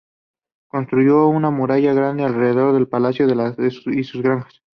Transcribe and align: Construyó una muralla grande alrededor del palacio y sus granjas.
Construyó 0.67 1.27
una 1.27 1.51
muralla 1.51 1.93
grande 1.93 2.23
alrededor 2.23 2.73
del 2.73 2.87
palacio 2.87 3.27
y 3.29 4.03
sus 4.03 4.23
granjas. 4.23 4.63